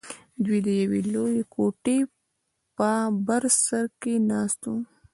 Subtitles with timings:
[0.43, 1.97] دوى د يوې لويې کوټې
[2.75, 2.89] په
[3.25, 4.75] بر سر کښې ناست وو.